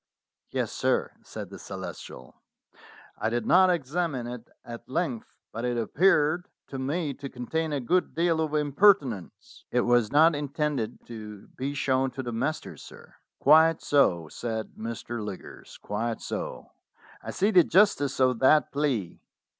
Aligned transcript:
"Yes, 0.49 0.71
sir," 0.71 1.11
said 1.21 1.51
the 1.51 1.59
Celestial. 1.59 2.41
"I 3.19 3.29
did 3.29 3.45
not 3.45 3.69
examine 3.69 4.25
it 4.25 4.49
at 4.65 4.89
length, 4.89 5.37
but 5.51 5.63
it 5.63 5.77
appeared 5.77 6.47
to 6.69 6.79
me 6.79 7.13
to 7.13 7.29
contain 7.29 7.71
a 7.71 7.79
good 7.79 8.15
deal 8.15 8.41
of 8.41 8.55
impertinence." 8.55 9.63
"It 9.69 9.81
was 9.81 10.11
not 10.11 10.33
intended 10.33 11.05
to 11.05 11.49
be 11.49 11.75
shown 11.75 12.09
to 12.17 12.23
the 12.23 12.33
masters, 12.33 12.81
sir." 12.81 13.13
"Quite 13.37 13.79
so," 13.83 14.27
said 14.27 14.71
Mr. 14.75 15.23
Liggers 15.23 15.77
"quite 15.79 16.19
so. 16.19 16.71
I 17.21 17.29
see 17.29 17.51
the 17.51 17.63
justice 17.63 18.19
of 18.19 18.39
that 18.39 18.71
plea. 18.71 19.21